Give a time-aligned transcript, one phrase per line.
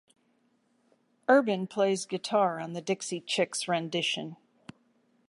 [1.29, 4.35] Urban plays guitar on the Dixie Chicks' rendition.